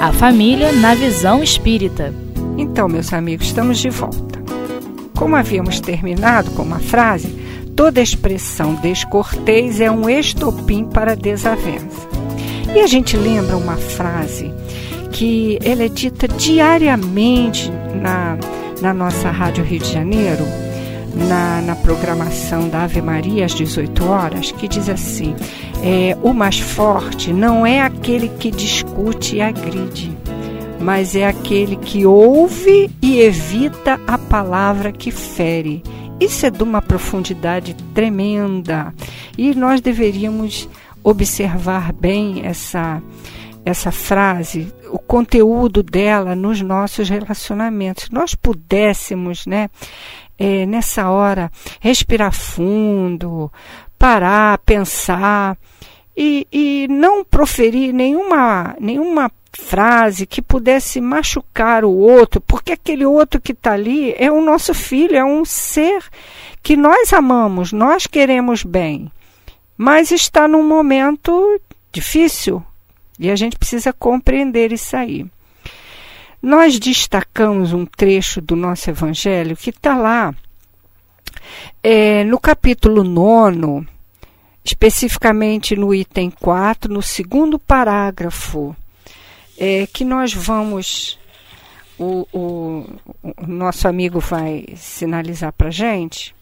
[0.00, 2.14] A família na visão espírita.
[2.56, 4.42] Então, meus amigos, estamos de volta.
[5.14, 7.28] Como havíamos terminado com uma frase,
[7.76, 12.08] toda expressão descortês é um estopim para desavença.
[12.74, 14.50] E a gente lembra uma frase
[15.12, 17.70] que ela é dita diariamente
[18.00, 18.38] na,
[18.80, 20.46] na nossa Rádio Rio de Janeiro,
[21.14, 25.34] na, na programação da Ave Maria às 18 horas, que diz assim:
[25.82, 30.16] é, o mais forte não é aquele que discute e agride,
[30.80, 35.82] mas é aquele que ouve e evita a palavra que fere.
[36.20, 38.92] Isso é de uma profundidade tremenda
[39.38, 40.68] e nós deveríamos
[41.02, 43.02] observar bem essa
[43.64, 48.08] essa frase, o conteúdo dela nos nossos relacionamentos.
[48.10, 49.68] Nós pudéssemos, né,
[50.40, 53.52] é, nessa hora, respirar fundo,
[53.98, 55.58] parar, pensar
[56.16, 63.38] e, e não proferir nenhuma, nenhuma frase que pudesse machucar o outro, porque aquele outro
[63.38, 66.02] que está ali é o nosso filho, é um ser
[66.62, 69.12] que nós amamos, nós queremos bem,
[69.76, 71.60] mas está num momento
[71.92, 72.64] difícil
[73.18, 75.26] e a gente precisa compreender isso aí.
[76.42, 80.34] Nós destacamos um trecho do nosso Evangelho que está lá
[81.82, 83.86] é, no capítulo 9,
[84.64, 88.74] especificamente no item 4, no segundo parágrafo,
[89.58, 91.18] é, que nós vamos.
[91.98, 92.86] O, o,
[93.22, 96.34] o nosso amigo vai sinalizar para gente,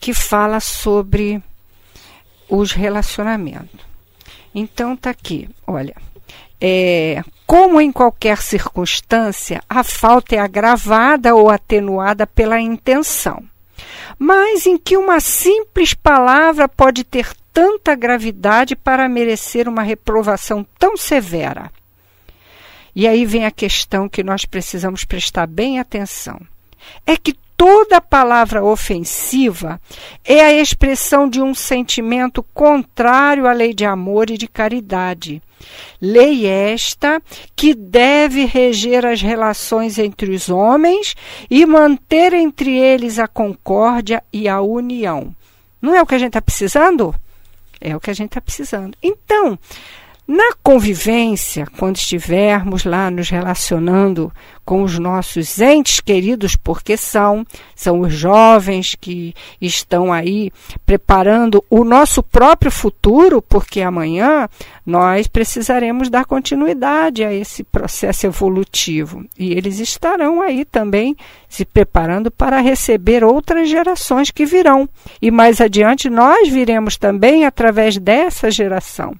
[0.00, 1.40] que fala sobre
[2.48, 3.80] os relacionamentos.
[4.52, 5.94] Então tá aqui, olha.
[6.60, 13.42] É, como em qualquer circunstância, a falta é agravada ou atenuada pela intenção
[14.18, 20.96] mas em que uma simples palavra pode ter tanta gravidade para merecer uma reprovação tão
[20.96, 21.70] severa.
[22.94, 26.40] E aí vem a questão que nós precisamos prestar bem atenção.
[27.06, 29.80] É que toda palavra ofensiva
[30.24, 35.42] é a expressão de um sentimento contrário à lei de amor e de caridade.
[36.00, 37.22] Lei esta
[37.56, 41.14] que deve reger as relações entre os homens
[41.50, 45.34] e manter entre eles a concórdia e a união.
[45.80, 47.14] Não é o que a gente está precisando?
[47.80, 48.96] É o que a gente está precisando.
[49.02, 49.58] Então,
[50.26, 54.32] na convivência, quando estivermos lá nos relacionando
[54.64, 57.44] com os nossos entes queridos, porque são,
[57.76, 60.50] são os jovens que estão aí
[60.86, 64.48] preparando o nosso próprio futuro, porque amanhã
[64.86, 69.26] nós precisaremos dar continuidade a esse processo evolutivo.
[69.38, 71.14] E eles estarão aí também
[71.46, 74.88] se preparando para receber outras gerações que virão.
[75.20, 79.14] E mais adiante nós viremos também através dessa geração.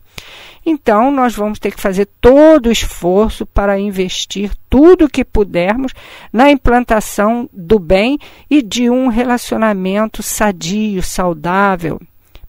[0.66, 5.92] Então, nós vamos ter que fazer todo o esforço para investir tudo o que pudermos
[6.32, 12.00] na implantação do bem e de um relacionamento sadio, saudável,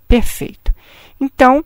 [0.08, 0.74] perfeito.
[1.20, 1.64] Então,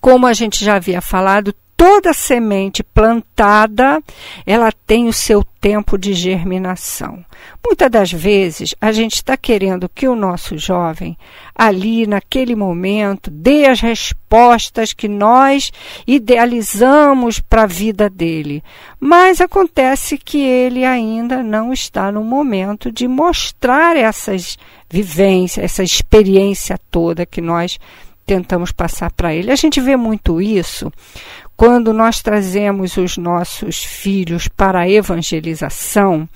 [0.00, 4.00] como a gente já havia falado, toda semente plantada,
[4.46, 7.24] ela tem o seu tempo de germinação.
[7.66, 11.18] Muitas das vezes, a gente está querendo que o nosso jovem,
[11.52, 15.72] ali naquele momento, dê as respostas que nós
[16.06, 18.62] idealizamos para a vida dele.
[19.00, 24.56] Mas acontece que ele ainda não está no momento de mostrar essas
[24.88, 27.76] vivências, essa experiência toda que nós
[28.24, 29.50] tentamos passar para ele.
[29.50, 30.92] A gente vê muito isso
[31.56, 36.28] quando nós trazemos os nossos filhos para a evangelização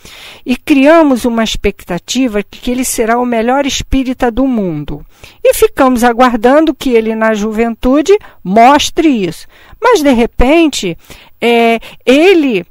[0.45, 5.05] e criamos uma expectativa de que ele será o melhor espírita do mundo.
[5.43, 9.49] E ficamos aguardando que ele, na juventude, mostre isso.
[9.83, 10.97] Mas, de repente,
[11.41, 12.65] é, ele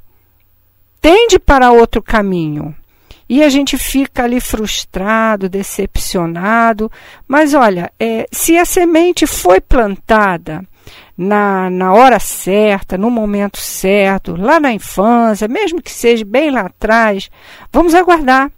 [1.00, 2.74] tende para outro caminho.
[3.28, 6.90] E a gente fica ali frustrado, decepcionado.
[7.26, 10.62] Mas olha, é, se a semente foi plantada,
[11.16, 16.62] na, na hora certa, no momento certo, lá na infância, mesmo que seja bem lá
[16.62, 17.30] atrás,
[17.72, 18.50] vamos aguardar.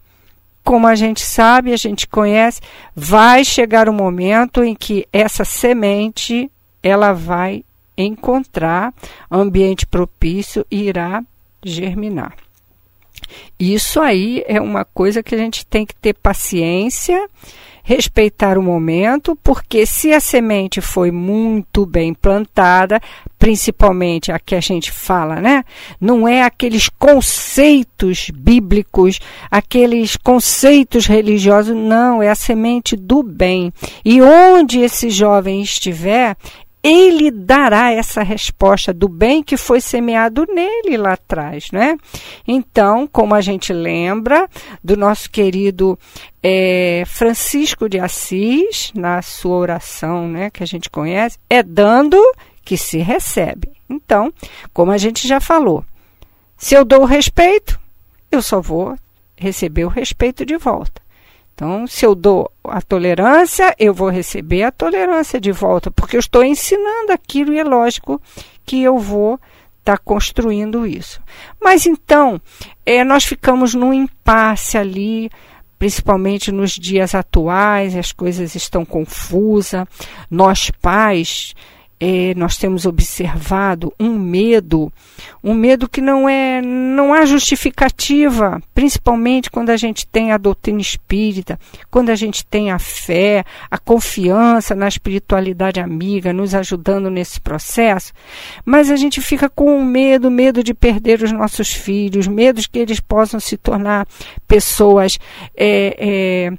[0.65, 2.61] Como a gente sabe, a gente conhece,
[2.95, 6.51] vai chegar o um momento em que essa semente
[6.83, 7.65] ela vai
[7.97, 8.93] encontrar
[9.31, 11.23] ambiente propício e irá
[11.65, 12.35] germinar.
[13.59, 17.29] Isso aí é uma coisa que a gente tem que ter paciência
[17.89, 23.01] respeitar o momento, porque se a semente foi muito bem plantada,
[23.39, 25.65] principalmente a que a gente fala, né?
[25.99, 29.19] Não é aqueles conceitos bíblicos,
[29.51, 33.73] aqueles conceitos religiosos, não, é a semente do bem.
[34.05, 36.37] E onde esse jovem estiver,
[36.83, 41.97] ele dará essa resposta do bem que foi semeado nele lá atrás, né?
[42.47, 44.49] Então, como a gente lembra
[44.83, 45.99] do nosso querido
[46.43, 52.17] é, Francisco de Assis, na sua oração, né, que a gente conhece, é dando
[52.65, 53.73] que se recebe.
[53.89, 54.33] Então,
[54.73, 55.85] como a gente já falou,
[56.57, 57.79] se eu dou o respeito,
[58.31, 58.97] eu só vou
[59.37, 61.01] receber o respeito de volta.
[61.59, 66.21] Então, se eu dou a tolerância, eu vou receber a tolerância de volta, porque eu
[66.21, 68.23] estou ensinando aquilo e é lógico
[68.65, 69.41] que eu vou
[69.81, 71.21] estar tá construindo isso.
[71.61, 72.41] Mas então,
[72.87, 75.29] é, nós ficamos num impasse ali,
[75.81, 79.85] principalmente nos dias atuais, as coisas estão confusas.
[80.31, 81.57] Nós pais
[82.01, 84.93] é, nós temos observado um medo,
[85.43, 90.81] um medo que não é, não há justificativa, principalmente quando a gente tem a doutrina
[90.81, 91.59] espírita,
[91.91, 98.13] quando a gente tem a fé, a confiança na espiritualidade amiga, nos ajudando nesse processo,
[98.65, 102.79] mas a gente fica com medo, medo de perder os nossos filhos, medo de que
[102.79, 104.07] eles possam se tornar
[104.47, 105.19] pessoas
[105.57, 106.53] é, é,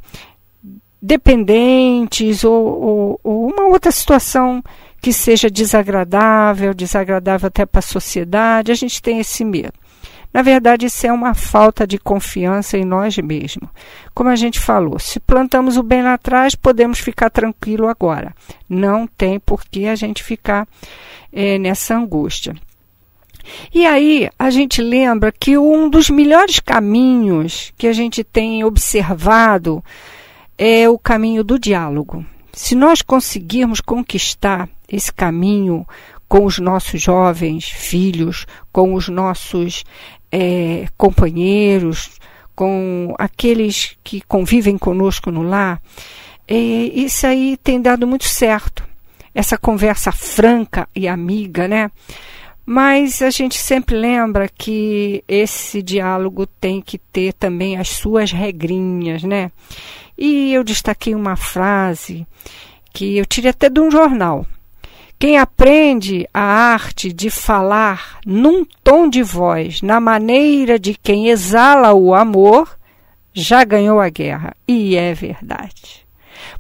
[1.02, 4.62] dependentes ou, ou, ou uma outra situação
[5.02, 9.74] que seja desagradável, desagradável até para a sociedade, a gente tem esse medo.
[10.32, 13.68] Na verdade, isso é uma falta de confiança em nós mesmos.
[14.14, 18.36] Como a gente falou, se plantamos o bem lá atrás, podemos ficar tranquilo agora.
[18.68, 20.68] Não tem por que a gente ficar
[21.34, 22.56] é, nessa angústia.
[23.74, 29.84] E aí, a gente lembra que um dos melhores caminhos que a gente tem observado
[30.56, 32.24] é o caminho do diálogo.
[32.52, 35.88] Se nós conseguirmos conquistar esse caminho
[36.28, 39.84] com os nossos jovens filhos, com os nossos
[40.32, 42.20] é, companheiros,
[42.56, 45.82] com aqueles que convivem conosco no lar,
[46.48, 48.84] é, isso aí tem dado muito certo.
[49.34, 51.92] Essa conversa franca e amiga, né?
[52.72, 59.24] Mas a gente sempre lembra que esse diálogo tem que ter também as suas regrinhas,
[59.24, 59.52] né?
[60.16, 62.28] E eu destaquei uma frase
[62.94, 64.46] que eu tirei até de um jornal,
[65.18, 71.96] quem aprende a arte de falar num tom de voz, na maneira de quem exala
[71.96, 72.78] o amor,
[73.34, 74.56] já ganhou a guerra.
[74.68, 76.06] E é verdade.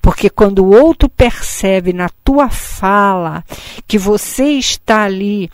[0.01, 3.43] Porque quando o outro percebe na tua fala
[3.87, 5.49] que você está ali,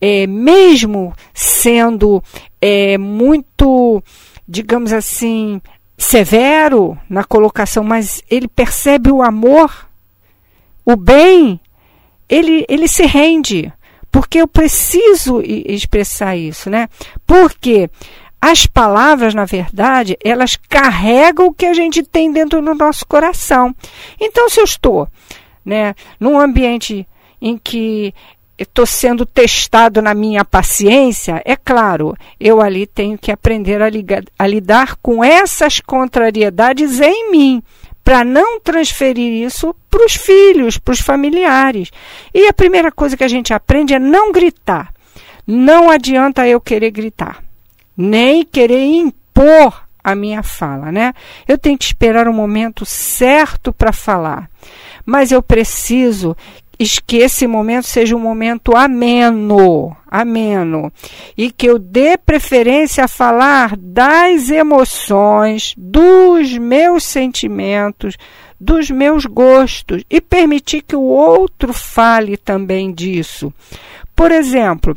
[0.00, 2.22] é, mesmo sendo
[2.60, 4.02] é, muito,
[4.48, 5.60] digamos assim,
[5.96, 9.88] severo na colocação, mas ele percebe o amor,
[10.84, 11.60] o bem,
[12.28, 13.72] ele, ele se rende,
[14.10, 16.88] porque eu preciso expressar isso, né?
[17.26, 17.90] Porque
[18.40, 23.74] as palavras, na verdade, elas carregam o que a gente tem dentro do nosso coração.
[24.18, 25.08] Então, se eu estou
[25.64, 27.06] né, num ambiente
[27.40, 28.14] em que
[28.58, 34.22] estou sendo testado na minha paciência, é claro, eu ali tenho que aprender a, ligar,
[34.38, 37.62] a lidar com essas contrariedades em mim
[38.04, 41.90] para não transferir isso para os filhos, para os familiares.
[42.34, 44.92] E a primeira coisa que a gente aprende é não gritar.
[45.46, 47.42] Não adianta eu querer gritar,
[48.00, 51.12] nem querer impor a minha fala, né?
[51.46, 54.50] Eu tenho que esperar o momento certo para falar.
[55.04, 56.36] Mas eu preciso
[57.06, 60.90] que esse momento seja um momento ameno, ameno,
[61.36, 68.16] e que eu dê preferência a falar das emoções, dos meus sentimentos,
[68.58, 73.52] dos meus gostos e permitir que o outro fale também disso.
[74.16, 74.96] Por exemplo,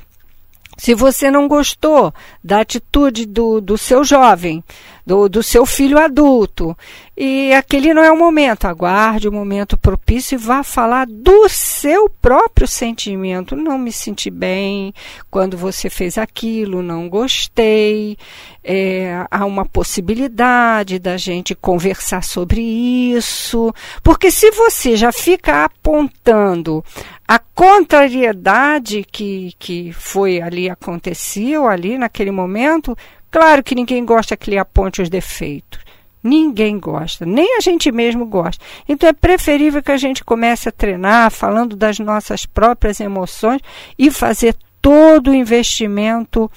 [0.78, 2.14] se você não gostou
[2.44, 4.64] da atitude do, do seu jovem,
[5.06, 6.78] do, do seu filho adulto,
[7.16, 12.10] e aquele não é o momento, aguarde o momento propício e vá falar do seu
[12.10, 13.56] próprio sentimento.
[13.56, 14.92] Não me senti bem
[15.30, 18.18] quando você fez aquilo, não gostei.
[18.64, 26.84] É, há uma possibilidade da gente conversar sobre isso, porque se você já fica apontando
[27.28, 32.98] a contrariedade que, que foi ali, aconteceu ali naquele momento,
[33.34, 35.80] claro que ninguém gosta que lhe aponte os defeitos.
[36.24, 38.64] Ninguém gosta, nem a gente mesmo gosta.
[38.88, 43.60] Então é preferível que a gente comece a treinar falando das nossas próprias emoções
[43.98, 46.50] e fazer todo o investimento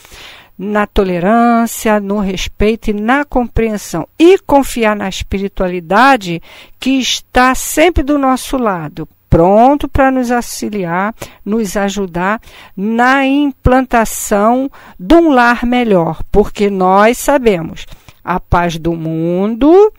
[0.58, 4.06] na tolerância, no respeito e na compreensão.
[4.18, 6.42] E confiar na espiritualidade
[6.78, 11.14] que está sempre do nosso lado, pronto para nos auxiliar,
[11.44, 12.40] nos ajudar
[12.76, 17.86] na implantação de um lar melhor, porque nós sabemos
[18.24, 19.92] a paz do mundo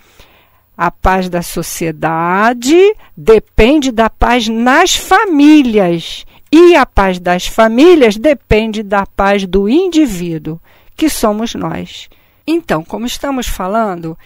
[0.77, 2.77] A paz da sociedade
[3.15, 6.24] depende da paz nas famílias.
[6.51, 10.60] E a paz das famílias depende da paz do indivíduo,
[10.96, 12.07] que somos nós.
[12.46, 14.17] Então, como estamos falando,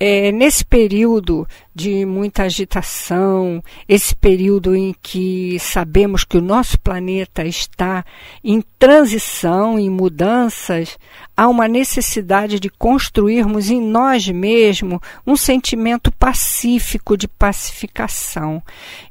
[0.00, 1.46] é, nesse período
[1.78, 8.04] de muita agitação, esse período em que sabemos que o nosso planeta está
[8.42, 10.98] em transição, em mudanças,
[11.36, 18.60] há uma necessidade de construirmos em nós mesmos um sentimento pacífico de pacificação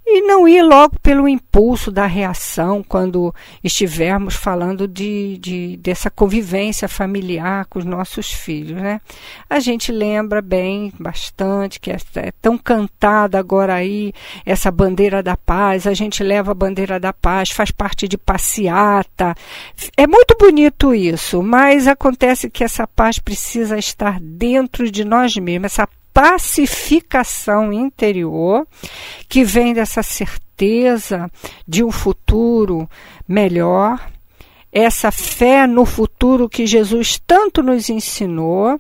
[0.06, 3.34] e não ir logo pelo impulso da reação quando
[3.64, 9.00] estivermos falando de, de dessa convivência familiar com os nossos filhos, né?
[9.50, 14.14] A gente lembra bem bastante que é, é cantada agora aí
[14.46, 15.86] essa bandeira da paz.
[15.88, 19.36] A gente leva a bandeira da paz, faz parte de passeata.
[19.96, 25.66] É muito bonito isso, mas acontece que essa paz precisa estar dentro de nós mesmos,
[25.66, 28.68] essa pacificação interior
[29.30, 31.30] que vem dessa certeza
[31.68, 32.90] de um futuro
[33.28, 34.00] melhor,
[34.72, 38.80] essa fé no futuro que Jesus tanto nos ensinou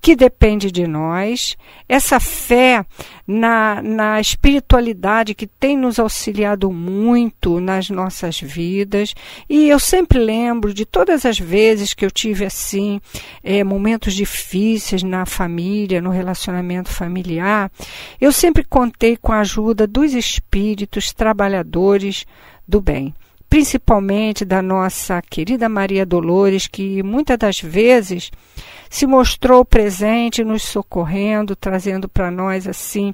[0.00, 1.56] que depende de nós,
[1.88, 2.84] essa fé
[3.26, 9.14] na, na espiritualidade que tem nos auxiliado muito nas nossas vidas.
[9.48, 13.00] E eu sempre lembro de todas as vezes que eu tive assim,
[13.42, 17.70] é, momentos difíceis na família, no relacionamento familiar,
[18.20, 22.24] eu sempre contei com a ajuda dos espíritos trabalhadores
[22.66, 23.14] do bem
[23.48, 28.30] principalmente da nossa querida Maria Dolores, que muitas das vezes
[28.90, 33.12] se mostrou presente, nos socorrendo, trazendo para nós assim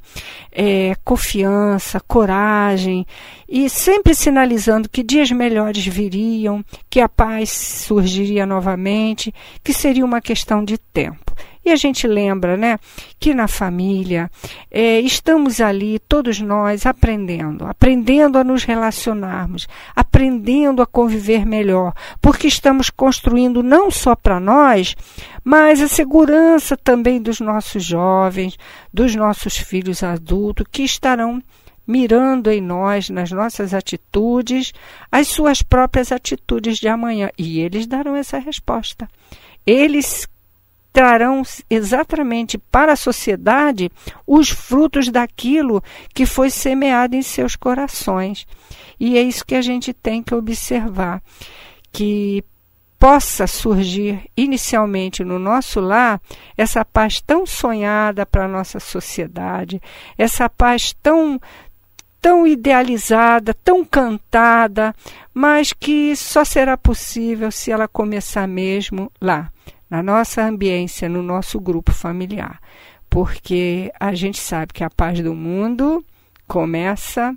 [0.53, 3.07] é, confiança, coragem
[3.49, 10.21] e sempre sinalizando que dias melhores viriam, que a paz surgiria novamente, que seria uma
[10.21, 11.24] questão de tempo.
[11.65, 12.79] E a gente lembra, né,
[13.19, 14.31] que na família
[14.71, 22.47] é, estamos ali, todos nós, aprendendo, aprendendo a nos relacionarmos, aprendendo a conviver melhor, porque
[22.47, 24.95] estamos construindo não só para nós,
[25.43, 28.57] mas a segurança também dos nossos jovens,
[28.93, 31.43] dos nossos filhos adultos, que estarão
[31.87, 34.73] mirando em nós, nas nossas atitudes,
[35.11, 37.31] as suas próprias atitudes de amanhã.
[37.39, 39.09] E eles darão essa resposta.
[39.67, 40.27] Eles
[40.95, 43.91] trarão exatamente para a sociedade
[44.25, 45.83] os frutos daquilo
[46.15, 48.47] que foi semeado em seus corações.
[48.99, 51.21] E é isso que a gente tem que observar,
[51.91, 52.45] que
[52.97, 56.21] possa surgir inicialmente no nosso lar
[56.57, 59.83] essa paz tão sonhada para a nossa sociedade,
[60.17, 61.41] essa paz tão
[62.21, 64.95] tão idealizada, tão cantada,
[65.35, 69.51] mas que só será possível se ela começar mesmo lá,
[69.95, 72.61] na nossa ambiência, no nosso grupo familiar.
[73.09, 76.05] Porque a gente sabe que a paz do mundo
[76.49, 77.33] começa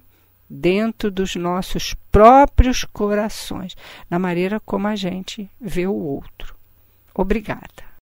[0.50, 3.78] dentro dos nossos próprios corações,
[4.10, 6.56] na maneira como a gente vê o outro.
[7.14, 7.87] Obrigada.